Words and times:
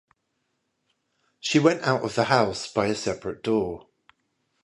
She 1.39 1.59
went 1.59 1.83
out 1.83 2.01
of 2.01 2.15
the 2.15 2.23
house 2.23 2.65
by 2.67 2.87
a 2.87 2.95
separate 2.95 3.43
door. 3.43 3.85